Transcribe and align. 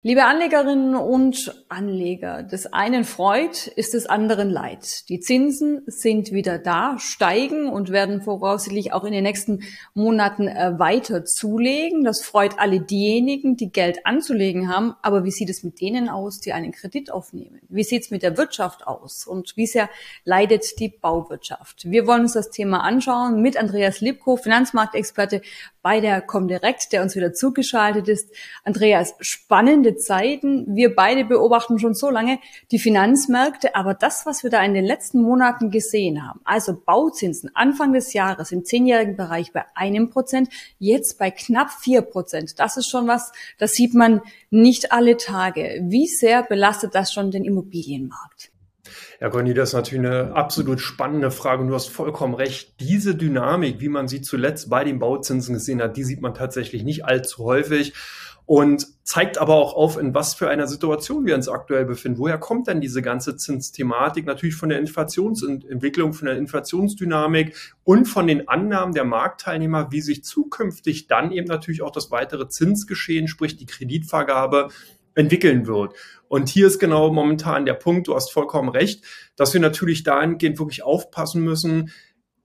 Liebe 0.00 0.26
Anlegerinnen 0.26 0.94
und 0.94 1.52
Anleger, 1.68 2.44
des 2.44 2.72
einen 2.72 3.02
freut, 3.02 3.66
ist 3.66 3.94
des 3.94 4.06
anderen 4.06 4.48
leid. 4.48 5.08
Die 5.08 5.18
Zinsen 5.18 5.82
sind 5.86 6.30
wieder 6.30 6.60
da, 6.60 7.00
steigen 7.00 7.68
und 7.68 7.90
werden 7.90 8.22
voraussichtlich 8.22 8.92
auch 8.92 9.02
in 9.02 9.10
den 9.10 9.24
nächsten 9.24 9.64
Monaten 9.94 10.46
äh, 10.46 10.78
weiter 10.78 11.24
zulegen. 11.24 12.04
Das 12.04 12.22
freut 12.22 12.60
alle 12.60 12.78
diejenigen, 12.78 13.56
die 13.56 13.72
Geld 13.72 14.06
anzulegen 14.06 14.72
haben. 14.72 14.94
Aber 15.02 15.24
wie 15.24 15.32
sieht 15.32 15.50
es 15.50 15.64
mit 15.64 15.80
denen 15.80 16.08
aus, 16.08 16.38
die 16.38 16.52
einen 16.52 16.70
Kredit 16.70 17.10
aufnehmen? 17.10 17.58
Wie 17.68 17.82
sieht 17.82 18.04
es 18.04 18.12
mit 18.12 18.22
der 18.22 18.36
Wirtschaft 18.36 18.86
aus? 18.86 19.26
Und 19.26 19.56
wie 19.56 19.66
sehr 19.66 19.90
leidet 20.22 20.78
die 20.78 20.90
Bauwirtschaft? 20.90 21.90
Wir 21.90 22.06
wollen 22.06 22.20
uns 22.20 22.34
das 22.34 22.50
Thema 22.50 22.84
anschauen 22.84 23.42
mit 23.42 23.56
Andreas 23.56 24.00
Lipko, 24.00 24.36
Finanzmarktexperte 24.36 25.42
bei 25.88 26.00
der 26.00 26.20
Comdirect, 26.20 26.92
der 26.92 27.00
uns 27.00 27.16
wieder 27.16 27.32
zugeschaltet 27.32 28.08
ist. 28.08 28.28
Andreas, 28.62 29.14
spannende 29.20 29.96
Zeiten. 29.96 30.76
Wir 30.76 30.94
beide 30.94 31.24
beobachten 31.24 31.78
schon 31.78 31.94
so 31.94 32.10
lange 32.10 32.40
die 32.70 32.78
Finanzmärkte, 32.78 33.74
aber 33.74 33.94
das, 33.94 34.26
was 34.26 34.42
wir 34.42 34.50
da 34.50 34.62
in 34.62 34.74
den 34.74 34.84
letzten 34.84 35.22
Monaten 35.22 35.70
gesehen 35.70 36.28
haben, 36.28 36.42
also 36.44 36.78
Bauzinsen 36.78 37.50
Anfang 37.54 37.94
des 37.94 38.12
Jahres 38.12 38.52
im 38.52 38.66
zehnjährigen 38.66 39.16
Bereich 39.16 39.54
bei 39.54 39.64
einem 39.74 40.10
Prozent, 40.10 40.50
jetzt 40.78 41.18
bei 41.18 41.30
knapp 41.30 41.70
vier 41.70 42.02
Prozent, 42.02 42.58
das 42.58 42.76
ist 42.76 42.90
schon 42.90 43.08
was, 43.08 43.32
das 43.56 43.72
sieht 43.72 43.94
man 43.94 44.20
nicht 44.50 44.92
alle 44.92 45.16
Tage. 45.16 45.80
Wie 45.84 46.06
sehr 46.06 46.42
belastet 46.42 46.94
das 46.94 47.14
schon 47.14 47.30
den 47.30 47.46
Immobilienmarkt? 47.46 48.50
Ja, 49.20 49.30
Conny, 49.30 49.52
das 49.52 49.70
ist 49.70 49.74
natürlich 49.74 50.06
eine 50.06 50.32
absolut 50.34 50.80
spannende 50.80 51.32
Frage 51.32 51.62
und 51.62 51.68
du 51.68 51.74
hast 51.74 51.88
vollkommen 51.88 52.34
recht. 52.34 52.78
Diese 52.78 53.16
Dynamik, 53.16 53.80
wie 53.80 53.88
man 53.88 54.06
sie 54.06 54.20
zuletzt 54.20 54.70
bei 54.70 54.84
den 54.84 55.00
Bauzinsen 55.00 55.54
gesehen 55.54 55.82
hat, 55.82 55.96
die 55.96 56.04
sieht 56.04 56.20
man 56.20 56.34
tatsächlich 56.34 56.84
nicht 56.84 57.04
allzu 57.04 57.44
häufig 57.44 57.94
und 58.46 58.86
zeigt 59.02 59.36
aber 59.36 59.56
auch 59.56 59.74
auf, 59.74 59.98
in 59.98 60.14
was 60.14 60.34
für 60.34 60.48
einer 60.48 60.68
Situation 60.68 61.26
wir 61.26 61.34
uns 61.34 61.48
aktuell 61.48 61.84
befinden. 61.84 62.18
Woher 62.18 62.38
kommt 62.38 62.68
denn 62.68 62.80
diese 62.80 63.02
ganze 63.02 63.36
Zinsthematik? 63.36 64.24
Natürlich 64.24 64.54
von 64.54 64.68
der 64.68 64.78
Inflationsentwicklung, 64.78 66.12
von 66.12 66.26
der 66.26 66.38
Inflationsdynamik 66.38 67.74
und 67.82 68.06
von 68.06 68.28
den 68.28 68.46
Annahmen 68.48 68.94
der 68.94 69.04
Marktteilnehmer, 69.04 69.90
wie 69.90 70.00
sich 70.00 70.22
zukünftig 70.22 71.08
dann 71.08 71.32
eben 71.32 71.48
natürlich 71.48 71.82
auch 71.82 71.90
das 71.90 72.12
weitere 72.12 72.48
Zinsgeschehen, 72.48 73.26
sprich 73.26 73.56
die 73.56 73.66
Kreditvergabe, 73.66 74.68
entwickeln 75.18 75.66
wird. 75.66 75.94
Und 76.28 76.48
hier 76.48 76.66
ist 76.66 76.78
genau 76.78 77.12
momentan 77.12 77.66
der 77.66 77.74
Punkt, 77.74 78.06
du 78.06 78.14
hast 78.14 78.30
vollkommen 78.32 78.68
recht, 78.68 79.04
dass 79.36 79.54
wir 79.54 79.60
natürlich 79.60 80.02
dahingehend 80.02 80.58
wirklich 80.58 80.82
aufpassen 80.82 81.42
müssen. 81.42 81.90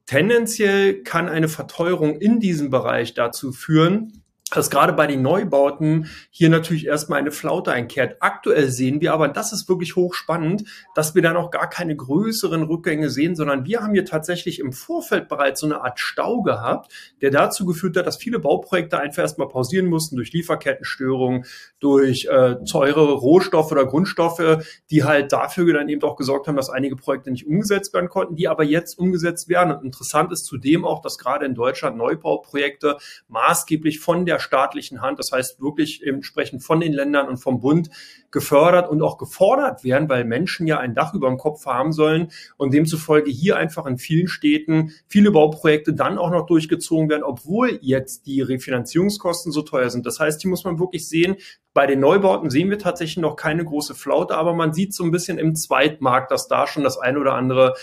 Tendenziell 0.05 1.03
kann 1.03 1.29
eine 1.29 1.47
Verteuerung 1.47 2.15
in 2.19 2.39
diesem 2.39 2.69
Bereich 2.69 3.13
dazu 3.13 3.51
führen, 3.51 4.22
dass 4.51 4.69
gerade 4.69 4.93
bei 4.93 5.07
den 5.07 5.21
Neubauten 5.21 6.09
hier 6.29 6.49
natürlich 6.49 6.85
erstmal 6.85 7.19
eine 7.19 7.31
Flaute 7.31 7.71
einkehrt. 7.71 8.17
Aktuell 8.19 8.69
sehen 8.69 9.01
wir 9.01 9.13
aber, 9.13 9.27
das 9.27 9.51
ist 9.53 9.67
wirklich 9.67 9.95
hochspannend, 9.95 10.65
dass 10.95 11.15
wir 11.15 11.21
da 11.21 11.33
noch 11.33 11.49
gar 11.49 11.69
keine 11.69 11.95
größeren 11.95 12.63
Rückgänge 12.63 13.09
sehen, 13.09 13.35
sondern 13.35 13.65
wir 13.65 13.81
haben 13.81 13.93
hier 13.93 14.05
tatsächlich 14.05 14.59
im 14.59 14.71
Vorfeld 14.71 15.27
bereits 15.27 15.61
so 15.61 15.65
eine 15.65 15.81
Art 15.81 15.99
Stau 15.99 16.41
gehabt, 16.41 16.91
der 17.21 17.31
dazu 17.31 17.65
geführt 17.65 17.97
hat, 17.97 18.05
dass 18.05 18.17
viele 18.17 18.39
Bauprojekte 18.39 18.99
einfach 18.99 19.23
erstmal 19.23 19.47
pausieren 19.47 19.87
mussten 19.87 20.17
durch 20.17 20.33
Lieferkettenstörungen, 20.33 21.45
durch 21.79 22.25
äh, 22.25 22.55
teure 22.69 23.13
Rohstoffe 23.13 23.71
oder 23.71 23.85
Grundstoffe, 23.85 24.63
die 24.91 25.03
halt 25.03 25.31
dafür 25.31 25.73
dann 25.73 25.89
eben 25.89 26.03
auch 26.03 26.15
gesorgt 26.15 26.47
haben, 26.47 26.55
dass 26.57 26.69
einige 26.69 26.95
Projekte 26.95 27.31
nicht 27.31 27.47
umgesetzt 27.47 27.93
werden 27.93 28.09
konnten, 28.09 28.35
die 28.35 28.47
aber 28.47 28.63
jetzt 28.63 28.99
umgesetzt 28.99 29.49
werden. 29.49 29.73
Und 29.73 29.83
interessant 29.83 30.31
ist 30.31 30.45
zudem 30.45 30.85
auch, 30.85 31.01
dass 31.01 31.17
gerade 31.17 31.45
in 31.45 31.55
Deutschland 31.55 31.97
Neubauprojekte 31.97 32.97
maßgeblich 33.29 33.99
von 33.99 34.25
der 34.25 34.32
staatlichen 34.39 35.01
Hand, 35.01 35.19
das 35.19 35.31
heißt 35.31 35.61
wirklich 35.61 36.05
entsprechend 36.05 36.63
von 36.63 36.79
den 36.79 36.93
Ländern 36.93 37.27
und 37.27 37.37
vom 37.37 37.59
Bund 37.59 37.89
gefördert 38.31 38.89
und 38.89 39.01
auch 39.01 39.17
gefordert 39.17 39.83
werden, 39.83 40.09
weil 40.09 40.25
Menschen 40.25 40.67
ja 40.67 40.79
ein 40.79 40.95
Dach 40.95 41.13
über 41.13 41.27
dem 41.27 41.37
Kopf 41.37 41.65
haben 41.65 41.93
sollen 41.93 42.31
und 42.57 42.73
demzufolge 42.73 43.31
hier 43.31 43.57
einfach 43.57 43.85
in 43.85 43.97
vielen 43.97 44.27
Städten 44.27 44.91
viele 45.07 45.31
Bauprojekte 45.31 45.93
dann 45.93 46.17
auch 46.17 46.31
noch 46.31 46.45
durchgezogen 46.45 47.09
werden, 47.09 47.23
obwohl 47.23 47.79
jetzt 47.81 48.25
die 48.25 48.41
Refinanzierungskosten 48.41 49.51
so 49.51 49.61
teuer 49.61 49.89
sind. 49.89 50.05
Das 50.05 50.19
heißt, 50.19 50.41
hier 50.41 50.49
muss 50.49 50.63
man 50.63 50.79
wirklich 50.79 51.07
sehen, 51.07 51.35
bei 51.73 51.87
den 51.87 51.99
Neubauten 51.99 52.49
sehen 52.49 52.69
wir 52.69 52.79
tatsächlich 52.79 53.17
noch 53.17 53.35
keine 53.35 53.65
große 53.65 53.95
Flaute, 53.95 54.35
aber 54.35 54.53
man 54.53 54.73
sieht 54.73 54.93
so 54.93 55.03
ein 55.03 55.11
bisschen 55.11 55.37
im 55.37 55.55
Zweitmarkt, 55.55 56.31
dass 56.31 56.47
da 56.47 56.67
schon 56.67 56.83
das 56.83 56.97
eine 56.97 57.19
oder 57.19 57.33
andere 57.33 57.73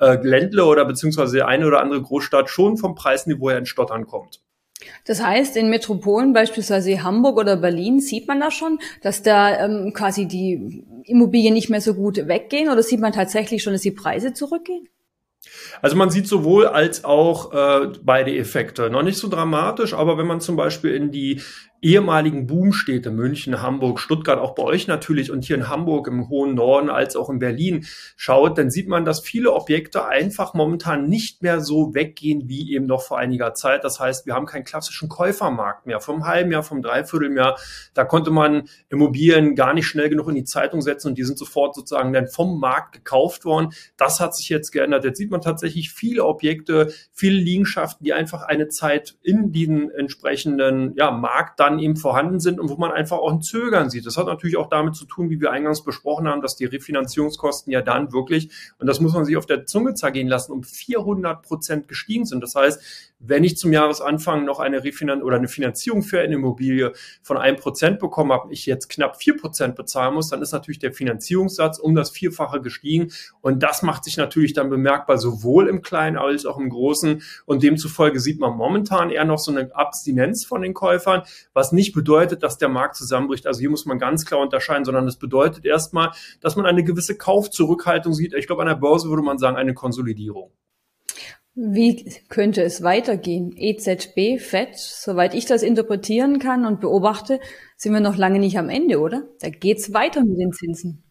äh, 0.00 0.18
Ländle 0.22 0.64
oder 0.64 0.84
beziehungsweise 0.84 1.46
eine 1.46 1.66
oder 1.66 1.80
andere 1.80 2.00
Großstadt 2.02 2.50
schon 2.50 2.76
vom 2.76 2.94
Preisniveau 2.94 3.50
her 3.50 3.58
in 3.58 3.66
Stottern 3.66 4.06
kommt. 4.06 4.40
Das 5.04 5.22
heißt, 5.22 5.56
in 5.56 5.70
Metropolen, 5.70 6.32
beispielsweise 6.32 7.02
Hamburg 7.02 7.38
oder 7.38 7.56
Berlin, 7.56 8.00
sieht 8.00 8.28
man 8.28 8.40
da 8.40 8.50
schon, 8.50 8.78
dass 9.02 9.22
da 9.22 9.64
ähm, 9.64 9.92
quasi 9.92 10.26
die 10.26 10.84
Immobilien 11.04 11.54
nicht 11.54 11.68
mehr 11.68 11.80
so 11.80 11.94
gut 11.94 12.28
weggehen 12.28 12.70
oder 12.70 12.82
sieht 12.82 13.00
man 13.00 13.12
tatsächlich 13.12 13.62
schon, 13.62 13.72
dass 13.72 13.82
die 13.82 13.90
Preise 13.90 14.32
zurückgehen? 14.32 14.88
Also 15.80 15.96
man 15.96 16.10
sieht 16.10 16.26
sowohl 16.26 16.66
als 16.66 17.04
auch 17.04 17.52
äh, 17.52 17.92
beide 18.02 18.36
Effekte. 18.36 18.90
Noch 18.90 19.02
nicht 19.02 19.18
so 19.18 19.28
dramatisch, 19.28 19.94
aber 19.94 20.18
wenn 20.18 20.26
man 20.26 20.40
zum 20.40 20.56
Beispiel 20.56 20.94
in 20.94 21.10
die 21.10 21.40
ehemaligen 21.80 22.46
Boomstädte 22.46 23.10
München, 23.10 23.62
Hamburg, 23.62 24.00
Stuttgart, 24.00 24.38
auch 24.38 24.54
bei 24.54 24.62
euch 24.64 24.88
natürlich 24.88 25.30
und 25.30 25.44
hier 25.44 25.56
in 25.56 25.68
Hamburg 25.68 26.08
im 26.08 26.28
hohen 26.28 26.54
Norden 26.54 26.90
als 26.90 27.14
auch 27.14 27.30
in 27.30 27.38
Berlin 27.38 27.86
schaut, 28.16 28.58
dann 28.58 28.70
sieht 28.70 28.88
man, 28.88 29.04
dass 29.04 29.20
viele 29.20 29.52
Objekte 29.52 30.06
einfach 30.06 30.54
momentan 30.54 31.08
nicht 31.08 31.42
mehr 31.42 31.60
so 31.60 31.94
weggehen 31.94 32.48
wie 32.48 32.72
eben 32.72 32.86
noch 32.86 33.02
vor 33.02 33.18
einiger 33.18 33.54
Zeit. 33.54 33.84
Das 33.84 34.00
heißt, 34.00 34.26
wir 34.26 34.34
haben 34.34 34.46
keinen 34.46 34.64
klassischen 34.64 35.08
Käufermarkt 35.08 35.86
mehr. 35.86 36.00
Vom 36.00 36.26
halben 36.26 36.50
Jahr, 36.50 36.64
vom 36.64 36.82
Dreivierteljahr, 36.82 37.58
da 37.94 38.04
konnte 38.04 38.30
man 38.30 38.68
Immobilien 38.88 39.54
gar 39.54 39.72
nicht 39.72 39.86
schnell 39.86 40.08
genug 40.08 40.28
in 40.28 40.34
die 40.34 40.44
Zeitung 40.44 40.82
setzen 40.82 41.08
und 41.08 41.18
die 41.18 41.24
sind 41.24 41.38
sofort 41.38 41.76
sozusagen 41.76 42.12
dann 42.12 42.26
vom 42.26 42.58
Markt 42.58 42.94
gekauft 42.94 43.44
worden. 43.44 43.70
Das 43.96 44.18
hat 44.18 44.34
sich 44.34 44.48
jetzt 44.48 44.72
geändert. 44.72 45.04
Jetzt 45.04 45.18
sieht 45.18 45.30
man 45.30 45.42
tatsächlich 45.42 45.92
viele 45.92 46.24
Objekte, 46.24 46.92
viele 47.12 47.38
Liegenschaften, 47.38 48.04
die 48.04 48.12
einfach 48.12 48.42
eine 48.42 48.68
Zeit 48.68 49.16
in 49.22 49.52
den 49.52 49.90
entsprechenden 49.90 50.94
ja, 50.96 51.12
Markt 51.12 51.60
dann 51.60 51.67
dann 51.68 51.78
eben 51.78 51.96
vorhanden 51.96 52.40
sind 52.40 52.58
und 52.60 52.68
wo 52.68 52.76
man 52.76 52.90
einfach 52.92 53.18
auch 53.18 53.32
ein 53.32 53.42
Zögern 53.42 53.90
sieht. 53.90 54.06
Das 54.06 54.16
hat 54.16 54.26
natürlich 54.26 54.56
auch 54.56 54.68
damit 54.68 54.94
zu 54.94 55.04
tun, 55.04 55.30
wie 55.30 55.40
wir 55.40 55.50
eingangs 55.50 55.84
besprochen 55.84 56.28
haben, 56.28 56.40
dass 56.40 56.56
die 56.56 56.64
Refinanzierungskosten 56.64 57.72
ja 57.72 57.82
dann 57.82 58.12
wirklich, 58.12 58.50
und 58.78 58.86
das 58.86 59.00
muss 59.00 59.12
man 59.12 59.24
sich 59.24 59.36
auf 59.36 59.46
der 59.46 59.66
Zunge 59.66 59.94
zergehen 59.94 60.28
lassen, 60.28 60.52
um 60.52 60.62
400 60.62 61.42
Prozent 61.42 61.88
gestiegen 61.88 62.24
sind. 62.24 62.42
Das 62.42 62.54
heißt, 62.54 63.08
wenn 63.20 63.42
ich 63.42 63.56
zum 63.56 63.72
Jahresanfang 63.72 64.44
noch 64.44 64.60
eine 64.60 64.84
Refinanz 64.84 65.22
oder 65.24 65.36
eine 65.36 65.48
Finanzierung 65.48 66.02
für 66.02 66.20
eine 66.20 66.34
Immobilie 66.34 66.92
von 67.22 67.36
einem 67.36 67.56
Prozent 67.56 67.98
bekommen 67.98 68.32
habe, 68.32 68.52
ich 68.52 68.64
jetzt 68.64 68.88
knapp 68.88 69.16
vier 69.20 69.36
Prozent 69.36 69.74
bezahlen 69.74 70.14
muss, 70.14 70.28
dann 70.28 70.40
ist 70.40 70.52
natürlich 70.52 70.78
der 70.78 70.92
Finanzierungssatz 70.92 71.78
um 71.78 71.94
das 71.94 72.10
Vierfache 72.10 72.60
gestiegen. 72.60 73.10
Und 73.40 73.62
das 73.62 73.82
macht 73.82 74.04
sich 74.04 74.16
natürlich 74.16 74.52
dann 74.52 74.70
bemerkbar, 74.70 75.18
sowohl 75.18 75.68
im 75.68 75.82
Kleinen 75.82 76.16
als 76.16 76.46
auch 76.46 76.58
im 76.58 76.70
Großen. 76.70 77.22
Und 77.44 77.62
demzufolge 77.62 78.20
sieht 78.20 78.38
man 78.38 78.56
momentan 78.56 79.10
eher 79.10 79.24
noch 79.24 79.38
so 79.38 79.50
eine 79.50 79.74
Abstinenz 79.74 80.44
von 80.44 80.62
den 80.62 80.74
Käufern, 80.74 81.22
was 81.58 81.72
nicht 81.72 81.92
bedeutet, 81.92 82.44
dass 82.44 82.56
der 82.56 82.68
Markt 82.68 82.94
zusammenbricht. 82.94 83.44
Also 83.48 83.58
hier 83.58 83.68
muss 83.68 83.84
man 83.84 83.98
ganz 83.98 84.24
klar 84.24 84.40
unterscheiden, 84.40 84.84
sondern 84.84 85.06
das 85.06 85.16
bedeutet 85.16 85.64
erstmal, 85.64 86.12
dass 86.40 86.54
man 86.54 86.66
eine 86.66 86.84
gewisse 86.84 87.16
Kaufzurückhaltung 87.16 88.14
sieht. 88.14 88.32
Ich 88.34 88.46
glaube, 88.46 88.62
an 88.62 88.68
der 88.68 88.76
Börse 88.76 89.08
würde 89.08 89.24
man 89.24 89.38
sagen, 89.38 89.56
eine 89.56 89.74
Konsolidierung. 89.74 90.52
Wie 91.56 92.04
könnte 92.28 92.62
es 92.62 92.84
weitergehen? 92.84 93.52
EZB, 93.56 94.38
FED, 94.38 94.76
soweit 94.76 95.34
ich 95.34 95.46
das 95.46 95.64
interpretieren 95.64 96.38
kann 96.38 96.64
und 96.64 96.80
beobachte, 96.80 97.40
sind 97.76 97.92
wir 97.92 98.00
noch 98.00 98.16
lange 98.16 98.38
nicht 98.38 98.56
am 98.56 98.68
Ende, 98.68 99.00
oder? 99.00 99.24
Da 99.40 99.48
geht's 99.48 99.92
weiter 99.92 100.20
mit 100.24 100.38
den 100.38 100.52
Zinsen. 100.52 101.07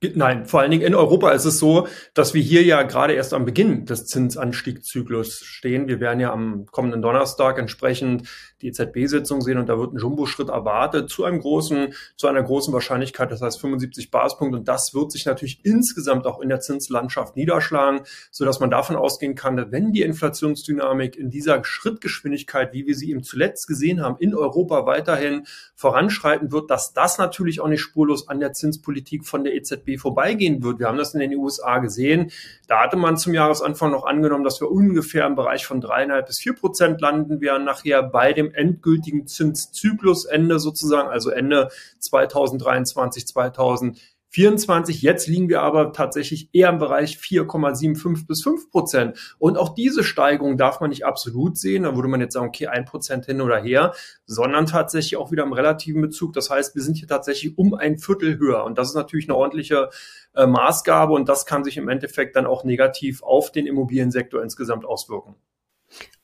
Nein, 0.00 0.46
vor 0.46 0.60
allen 0.60 0.70
Dingen 0.70 0.84
in 0.84 0.94
Europa 0.94 1.32
ist 1.32 1.44
es 1.44 1.58
so, 1.58 1.88
dass 2.14 2.32
wir 2.32 2.40
hier 2.40 2.62
ja 2.62 2.84
gerade 2.84 3.14
erst 3.14 3.34
am 3.34 3.44
Beginn 3.44 3.84
des 3.84 4.06
Zinsanstiegszyklus 4.06 5.40
stehen. 5.40 5.88
Wir 5.88 5.98
werden 5.98 6.20
ja 6.20 6.32
am 6.32 6.66
kommenden 6.66 7.02
Donnerstag 7.02 7.58
entsprechend 7.58 8.28
die 8.62 8.68
EZB-Sitzung 8.68 9.40
sehen 9.40 9.58
und 9.58 9.68
da 9.68 9.76
wird 9.76 9.92
ein 9.92 9.98
Jumbo-Schritt 9.98 10.50
erwartet 10.50 11.10
zu 11.10 11.24
einem 11.24 11.40
großen, 11.40 11.94
zu 12.16 12.28
einer 12.28 12.44
großen 12.44 12.72
Wahrscheinlichkeit, 12.72 13.32
das 13.32 13.42
heißt 13.42 13.60
75 13.60 14.12
Basispunkte 14.12 14.58
und 14.58 14.68
das 14.68 14.94
wird 14.94 15.10
sich 15.10 15.26
natürlich 15.26 15.64
insgesamt 15.64 16.26
auch 16.26 16.40
in 16.40 16.48
der 16.48 16.60
Zinslandschaft 16.60 17.34
niederschlagen, 17.34 18.02
so 18.30 18.44
dass 18.44 18.60
man 18.60 18.70
davon 18.70 18.94
ausgehen 18.94 19.34
kann, 19.34 19.56
dass 19.56 19.72
wenn 19.72 19.92
die 19.92 20.02
Inflationsdynamik 20.02 21.16
in 21.16 21.30
dieser 21.30 21.64
Schrittgeschwindigkeit, 21.64 22.72
wie 22.72 22.86
wir 22.86 22.94
sie 22.94 23.10
eben 23.10 23.24
zuletzt 23.24 23.66
gesehen 23.66 24.00
haben, 24.00 24.16
in 24.20 24.34
Europa 24.34 24.86
weiterhin 24.86 25.44
voranschreiten 25.74 26.52
wird, 26.52 26.70
dass 26.70 26.92
das 26.92 27.18
natürlich 27.18 27.60
auch 27.60 27.68
nicht 27.68 27.80
spurlos 27.80 28.28
an 28.28 28.38
der 28.38 28.52
Zinspolitik 28.52 29.24
von 29.24 29.42
der 29.42 29.54
EZB 29.54 29.87
vorbeigehen 29.96 30.62
wird. 30.62 30.78
Wir 30.80 30.88
haben 30.88 30.98
das 30.98 31.14
in 31.14 31.20
den 31.20 31.34
USA 31.36 31.78
gesehen. 31.78 32.30
Da 32.66 32.82
hatte 32.82 32.96
man 32.96 33.16
zum 33.16 33.32
Jahresanfang 33.32 33.90
noch 33.92 34.04
angenommen, 34.04 34.44
dass 34.44 34.60
wir 34.60 34.70
ungefähr 34.70 35.26
im 35.26 35.36
Bereich 35.36 35.64
von 35.64 35.80
dreieinhalb 35.80 36.26
bis 36.26 36.40
vier 36.40 36.54
Prozent 36.54 37.00
landen 37.00 37.40
werden 37.40 37.64
nachher 37.64 38.02
bei 38.02 38.32
dem 38.32 38.52
endgültigen 38.52 39.26
Zinszyklusende 39.26 40.58
sozusagen, 40.58 41.08
also 41.08 41.30
Ende 41.30 41.70
2023, 42.00 43.26
2024. 43.26 44.17
24. 44.38 45.02
Jetzt 45.02 45.26
liegen 45.26 45.48
wir 45.48 45.62
aber 45.62 45.92
tatsächlich 45.92 46.50
eher 46.52 46.68
im 46.68 46.78
Bereich 46.78 47.16
4,75 47.16 48.28
bis 48.28 48.44
5 48.44 48.70
Prozent. 48.70 49.34
Und 49.40 49.58
auch 49.58 49.74
diese 49.74 50.04
Steigerung 50.04 50.56
darf 50.56 50.80
man 50.80 50.90
nicht 50.90 51.04
absolut 51.04 51.58
sehen. 51.58 51.82
Da 51.82 51.96
würde 51.96 52.06
man 52.06 52.20
jetzt 52.20 52.34
sagen, 52.34 52.46
okay, 52.46 52.68
ein 52.68 52.84
Prozent 52.84 53.26
hin 53.26 53.40
oder 53.40 53.60
her, 53.60 53.94
sondern 54.26 54.66
tatsächlich 54.66 55.16
auch 55.16 55.32
wieder 55.32 55.42
im 55.42 55.52
relativen 55.52 56.00
Bezug. 56.00 56.34
Das 56.34 56.50
heißt, 56.50 56.76
wir 56.76 56.82
sind 56.82 56.98
hier 56.98 57.08
tatsächlich 57.08 57.58
um 57.58 57.74
ein 57.74 57.98
Viertel 57.98 58.38
höher. 58.38 58.62
Und 58.62 58.78
das 58.78 58.90
ist 58.90 58.94
natürlich 58.94 59.28
eine 59.28 59.36
ordentliche 59.36 59.90
äh, 60.36 60.46
Maßgabe 60.46 61.14
und 61.14 61.28
das 61.28 61.44
kann 61.44 61.64
sich 61.64 61.76
im 61.76 61.88
Endeffekt 61.88 62.36
dann 62.36 62.46
auch 62.46 62.62
negativ 62.62 63.24
auf 63.24 63.50
den 63.50 63.66
Immobiliensektor 63.66 64.40
insgesamt 64.40 64.84
auswirken. 64.84 65.34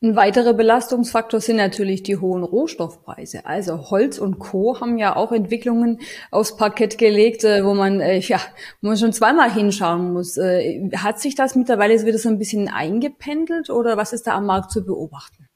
Ein 0.02 0.16
weiterer 0.16 0.52
Belastungsfaktor 0.52 1.40
sind 1.40 1.56
natürlich 1.56 2.02
die 2.02 2.18
hohen 2.18 2.42
Rohstoffpreise. 2.42 3.46
Also 3.46 3.90
Holz 3.90 4.18
und 4.18 4.38
Co. 4.38 4.78
haben 4.78 4.98
ja 4.98 5.16
auch 5.16 5.32
Entwicklungen 5.32 6.00
aufs 6.30 6.56
Parkett 6.56 6.98
gelegt, 6.98 7.44
äh, 7.44 7.64
wo 7.64 7.72
man 7.72 8.00
äh, 8.00 8.18
ja 8.18 8.38
wo 8.82 8.88
man 8.88 8.98
schon 8.98 9.14
zweimal 9.14 9.50
hinschauen 9.50 10.12
muss. 10.12 10.36
Äh, 10.36 10.90
hat 10.96 11.20
sich 11.20 11.34
das 11.34 11.54
mittlerweile 11.54 12.04
wieder 12.04 12.18
so 12.18 12.28
ein 12.28 12.38
bisschen 12.38 12.68
eingependelt 12.68 13.70
oder 13.70 13.96
was 13.96 14.12
ist 14.12 14.26
da 14.26 14.34
am 14.34 14.44
Markt 14.46 14.72
zu 14.72 14.84
beobachten? 14.84 15.48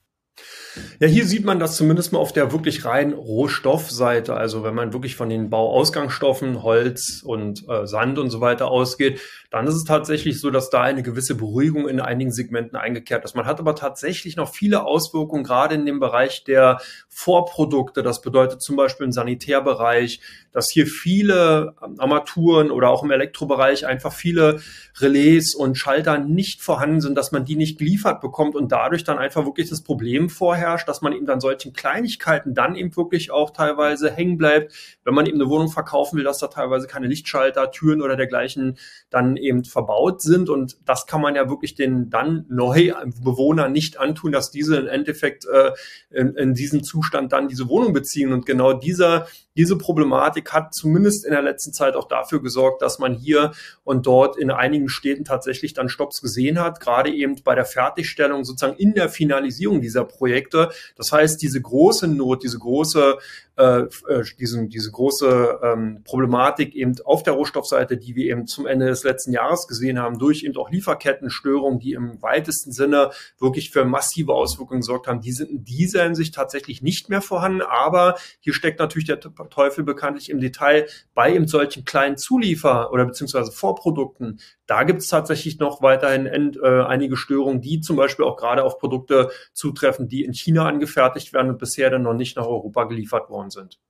Ja, 1.01 1.09
hier 1.09 1.27
sieht 1.27 1.45
man 1.45 1.59
das 1.59 1.77
zumindest 1.77 2.13
mal 2.13 2.19
auf 2.19 2.33
der 2.33 2.53
wirklich 2.53 2.85
rein 2.85 3.13
Rohstoffseite. 3.13 4.35
Also 4.35 4.65
wenn 4.65 4.75
man 4.75 4.93
wirklich 4.93 5.17
von 5.17 5.29
den 5.29 5.51
Bauausgangsstoffen, 5.51 6.63
Holz 6.63 7.23
und 7.25 7.69
äh, 7.69 7.87
Sand 7.87 8.19
und 8.19 8.31
so 8.31 8.41
weiter 8.41 8.69
ausgeht, 8.69 9.21
dann 9.51 9.67
ist 9.67 9.75
es 9.75 9.85
tatsächlich 9.85 10.41
so, 10.41 10.51
dass 10.51 10.71
da 10.71 10.83
eine 10.83 11.03
gewisse 11.03 11.35
Beruhigung 11.35 11.89
in 11.89 12.01
einigen 12.01 12.33
Segmenten 12.33 12.77
eingekehrt 12.77 13.25
ist. 13.25 13.35
Man 13.35 13.47
hat 13.47 13.61
aber 13.61 13.75
tatsächlich 13.75 14.37
noch 14.37 14.53
viele 14.53 14.85
Auswirkungen, 14.85 15.45
gerade 15.45 15.75
in 15.75 15.87
dem 15.87 16.01
Bereich 16.01 16.45
der 16.45 16.81
Vorprodukte. 17.09 18.03
Das 18.03 18.21
bedeutet 18.21 18.61
zum 18.61 18.77
Beispiel 18.77 19.07
im 19.07 19.13
Sanitärbereich, 19.13 20.21
dass 20.53 20.71
hier 20.71 20.87
viele 20.87 21.75
Armaturen 21.99 22.71
oder 22.71 22.91
auch 22.91 23.03
im 23.03 23.11
Elektrobereich 23.11 23.87
einfach 23.87 24.13
viele 24.13 24.61
Relais 24.99 25.55
und 25.57 25.77
Schalter 25.77 26.19
nicht 26.19 26.63
vorhanden 26.63 27.01
sind, 27.01 27.17
dass 27.17 27.33
man 27.33 27.45
die 27.45 27.57
nicht 27.57 27.79
geliefert 27.79 28.21
bekommt 28.21 28.55
und 28.55 28.73
dadurch 28.73 29.05
dann 29.05 29.19
einfach 29.19 29.45
wirklich 29.47 29.71
das 29.71 29.83
Problem 29.83 30.29
vorherrscht, 30.69 30.89
dass 30.89 31.01
man 31.01 31.13
eben 31.13 31.27
dann 31.27 31.41
solchen 31.41 31.73
Kleinigkeiten 31.73 32.55
dann 32.55 32.75
eben 32.75 32.95
wirklich 32.97 33.31
auch 33.31 33.51
teilweise 33.51 34.11
hängen 34.11 34.37
bleibt, 34.37 34.73
wenn 35.05 35.15
man 35.15 35.27
eben 35.27 35.41
eine 35.41 35.49
Wohnung 35.49 35.71
verkaufen 35.71 36.19
will, 36.19 36.25
dass 36.25 36.39
da 36.39 36.49
teilweise 36.49 36.87
keine 36.87 37.07
Lichtschalter, 37.07 37.71
Türen 37.71 38.03
oder 38.03 38.17
dergleichen 38.17 38.79
dann 39.11 39.37
eben 39.37 39.65
verbaut 39.65 40.21
sind. 40.21 40.51
Und 40.51 40.77
das 40.85 41.07
kann 41.07 41.21
man 41.21 41.35
ja 41.35 41.49
wirklich 41.49 41.75
den 41.75 42.11
dann 42.11 42.45
neu 42.49 42.93
Bewohner 43.23 43.69
nicht 43.69 43.99
antun, 43.99 44.33
dass 44.33 44.51
diese 44.51 44.77
im 44.77 44.89
Endeffekt 44.89 45.47
äh, 45.47 45.73
in, 46.11 46.35
in 46.35 46.55
diesem 46.55 46.83
Zustand 46.83 47.33
dann 47.33 47.49
diese 47.49 47.69
Wohnung 47.69 47.93
beziehen. 47.93 48.33
Und 48.33 48.45
genau 48.45 48.75
dieser, 48.75 49.27
diese 49.57 49.79
Problematik 49.79 50.53
hat 50.53 50.75
zumindest 50.75 51.25
in 51.25 51.33
der 51.33 51.43
letzten 51.43 51.73
Zeit 51.73 51.97
auch 51.97 52.09
dafür 52.09 52.43
gesorgt, 52.43 52.83
dass 52.83 52.99
man 52.99 53.15
hier 53.15 53.53
und 53.85 54.07
dort 54.07 54.37
in 54.37 54.51
einigen 54.51 54.89
Städten 54.89 55.25
tatsächlich 55.25 55.73
dann 55.73 55.89
Stops 55.89 56.21
gesehen 56.21 56.61
hat, 56.61 56.81
gerade 56.81 57.11
eben 57.11 57.43
bei 57.43 57.55
der 57.55 57.65
Fertigstellung, 57.65 58.45
sozusagen 58.45 58.77
in 58.77 58.95
der 58.95 59.09
Finalisierung 59.09 59.81
dieser 59.81 60.05
Projekte. 60.05 60.48
Das 60.97 61.13
heißt, 61.13 61.41
diese 61.43 61.61
große 61.61 62.09
Not, 62.09 62.43
diese 62.43 62.59
große 62.59 63.19
äh, 63.59 63.89
äh, 64.09 64.25
diesen, 64.39 64.69
diese 64.69 64.93
große 64.93 65.59
ähm, 65.65 66.03
Problematik 66.05 66.77
eben 66.77 66.95
auf 67.05 67.25
der 67.25 67.33
Rohstoffseite, 67.33 67.97
die 67.97 68.15
wir 68.15 68.27
eben 68.27 68.47
zum 68.47 68.67
Ende 68.67 68.87
des 68.87 69.03
letzten 69.03 69.33
Jahres 69.33 69.67
gesehen 69.67 69.99
haben, 69.99 70.19
durch 70.19 70.45
eben 70.45 70.57
auch 70.57 70.71
Lieferkettenstörungen, 70.71 71.81
die 71.81 71.93
im 71.93 72.23
weitesten 72.23 72.71
Sinne 72.71 73.11
wirklich 73.41 73.71
für 73.71 73.85
massive 73.85 74.33
Auswirkungen 74.33 74.81
gesorgt 74.81 75.09
haben, 75.09 75.21
die 75.21 75.33
sind 75.33 75.51
in 75.51 75.65
dieser 75.65 76.05
Hinsicht 76.05 76.37
tatsächlich 76.37 76.83
nicht 76.83 77.09
mehr 77.09 77.21
vorhanden. 77.21 77.63
Aber 77.63 78.17
hier 78.39 78.55
steckt 78.55 78.79
natürlich 78.79 79.09
der 79.09 79.19
Teufel 79.19 79.83
bekanntlich 79.83 80.31
im 80.31 80.39
Detail 80.39 80.87
bei 81.15 81.35
eben 81.35 81.49
solchen 81.49 81.85
kleinen 81.85 82.17
Zuliefer- 82.17 82.93
oder 82.93 83.07
beziehungsweise 83.07 83.51
Vorprodukten. 83.51 84.39
Da 84.67 84.85
gibt 84.85 85.01
es 85.01 85.09
tatsächlich 85.09 85.59
noch 85.59 85.83
weiterhin 85.83 86.27
end, 86.27 86.59
äh, 86.63 86.83
einige 86.83 87.17
Störungen, 87.17 87.61
die 87.61 87.81
zum 87.81 87.97
Beispiel 87.97 88.25
auch 88.25 88.37
gerade 88.37 88.63
auf 88.63 88.79
Produkte 88.79 89.31
zutreffen, 89.53 90.09
die 90.09 90.23
in 90.25 90.33
China 90.33 90.67
angefertigt 90.67 91.33
werden 91.33 91.51
und 91.51 91.59
bisher 91.59 91.91
dann 91.91 92.03
noch 92.03 92.15
nicht 92.15 92.37
nach 92.37 92.47
Europa 92.47 92.85
geliefert 92.85 93.31
worden 93.57 93.71
sind. 93.71 93.81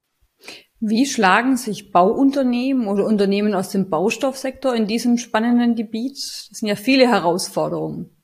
Wie 0.80 1.06
schlagen 1.06 1.56
sich 1.56 1.90
Bauunternehmen 1.90 2.86
oder 2.86 3.04
Unternehmen 3.04 3.54
aus 3.54 3.70
dem 3.70 3.90
Baustoffsektor 3.90 4.74
in 4.74 4.86
diesem 4.86 5.18
spannenden 5.18 5.74
Gebiet? 5.74 6.16
Das 6.16 6.58
sind 6.58 6.68
ja 6.68 6.76
viele 6.76 7.08
Herausforderungen. 7.08 8.17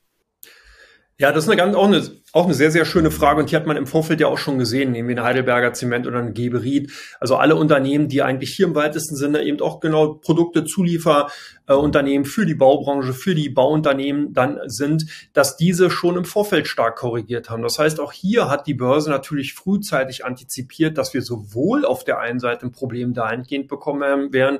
Ja, 1.17 1.31
das 1.31 1.45
ist 1.45 1.49
eine 1.49 1.55
ganz, 1.55 1.77
auch, 1.77 1.85
eine, 1.85 2.03
auch 2.33 2.43
eine 2.43 2.53
sehr, 2.53 2.71
sehr 2.71 2.83
schöne 2.83 3.09
Frage. 3.09 3.39
Und 3.39 3.49
die 3.49 3.55
hat 3.55 3.65
man 3.65 3.77
im 3.77 3.87
Vorfeld 3.87 4.19
ja 4.19 4.27
auch 4.27 4.37
schon 4.37 4.59
gesehen, 4.59 4.91
nehmen 4.91 5.07
wir 5.07 5.15
eine 5.15 5.23
Heidelberger 5.25 5.71
Zement 5.71 6.05
oder 6.07 6.19
eine 6.19 6.33
Geberit. 6.33 6.91
Also 7.21 7.37
alle 7.37 7.55
Unternehmen, 7.55 8.09
die 8.09 8.21
eigentlich 8.21 8.53
hier 8.53 8.67
im 8.67 8.75
weitesten 8.75 9.15
Sinne 9.15 9.41
eben 9.43 9.61
auch 9.61 9.79
genau 9.79 10.15
Produkte, 10.15 10.65
Zulieferunternehmen 10.65 12.25
äh, 12.25 12.29
für 12.29 12.45
die 12.45 12.53
Baubranche, 12.53 13.13
für 13.13 13.33
die 13.33 13.47
Bauunternehmen 13.47 14.33
dann 14.33 14.59
sind, 14.65 15.05
dass 15.31 15.55
diese 15.55 15.89
schon 15.89 16.17
im 16.17 16.25
Vorfeld 16.25 16.67
stark 16.67 16.97
korrigiert 16.97 17.49
haben. 17.49 17.63
Das 17.63 17.79
heißt, 17.79 18.01
auch 18.01 18.11
hier 18.11 18.49
hat 18.49 18.67
die 18.67 18.73
Börse 18.73 19.09
natürlich 19.09 19.53
frühzeitig 19.53 20.25
antizipiert, 20.25 20.97
dass 20.97 21.13
wir 21.13 21.21
sowohl 21.21 21.85
auf 21.85 22.03
der 22.03 22.19
einen 22.19 22.41
Seite 22.41 22.65
ein 22.65 22.73
Problem 22.73 23.13
dahingehend 23.13 23.69
bekommen 23.69 24.33
werden, 24.33 24.59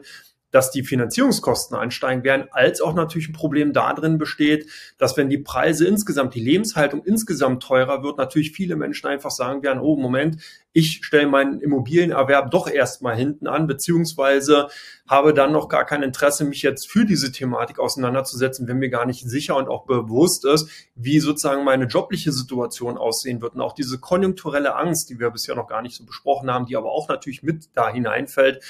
dass 0.55 0.71
die 0.71 0.83
Finanzierungskosten 0.83 1.75
ansteigen 1.75 2.23
werden, 2.23 2.47
als 2.49 2.79
auch 2.79 2.93
natürlich 2.93 3.27
ein 3.27 3.33
Problem 3.33 3.73
darin 3.73 4.17
besteht, 4.17 4.69
dass 4.97 5.17
wenn 5.17 5.29
die 5.29 5.37
Preise 5.37 5.85
insgesamt, 5.85 6.33
die 6.33 6.39
Lebenshaltung 6.39 7.03
insgesamt 7.03 7.61
teurer 7.61 8.03
wird, 8.03 8.17
natürlich 8.17 8.53
viele 8.53 8.77
Menschen 8.77 9.07
einfach 9.07 9.31
sagen 9.31 9.63
werden, 9.63 9.81
oh 9.81 9.97
Moment, 9.97 10.37
ich 10.71 11.01
stelle 11.03 11.27
meinen 11.27 11.59
Immobilienerwerb 11.59 12.51
doch 12.51 12.69
erstmal 12.69 13.17
hinten 13.17 13.47
an, 13.47 13.67
beziehungsweise 13.67 14.67
habe 15.09 15.33
dann 15.33 15.51
noch 15.51 15.67
gar 15.67 15.85
kein 15.85 16.03
Interesse, 16.03 16.45
mich 16.45 16.61
jetzt 16.61 16.89
für 16.89 17.05
diese 17.05 17.33
Thematik 17.33 17.79
auseinanderzusetzen, 17.79 18.67
wenn 18.67 18.77
mir 18.77 18.89
gar 18.89 19.05
nicht 19.05 19.27
sicher 19.29 19.57
und 19.57 19.67
auch 19.67 19.85
bewusst 19.85 20.45
ist, 20.45 20.69
wie 20.95 21.19
sozusagen 21.19 21.63
meine 21.63 21.85
jobliche 21.85 22.31
Situation 22.31 22.97
aussehen 22.97 23.41
wird. 23.41 23.55
Und 23.55 23.61
auch 23.61 23.73
diese 23.73 23.99
konjunkturelle 23.99 24.75
Angst, 24.75 25.09
die 25.09 25.19
wir 25.19 25.29
bisher 25.31 25.55
noch 25.55 25.67
gar 25.67 25.81
nicht 25.81 25.95
so 25.95 26.05
besprochen 26.05 26.49
haben, 26.49 26.65
die 26.65 26.75
aber 26.75 26.91
auch 26.91 27.07
natürlich 27.07 27.43
mit 27.43 27.69
da 27.73 27.89
hineinfällt, 27.89 28.61